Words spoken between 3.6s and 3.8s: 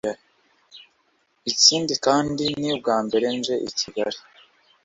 i